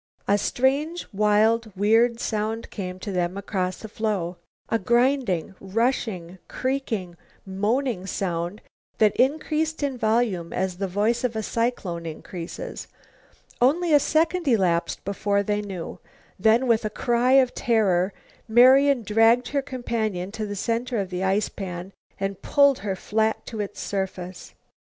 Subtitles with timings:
[0.27, 7.15] A strange, wild, weird sound came to them across the floe, a grinding, rushing, creaking,
[7.45, 8.63] moaning sound
[8.97, 12.87] that increased in volume as the voice of a cyclone increases.
[13.61, 15.99] Only a second elapsed before they knew.
[16.39, 18.11] Then with a cry of terror
[18.47, 23.45] Marian dragged her companion to the center of the ice pan and pulled her flat
[23.45, 24.55] to its surface.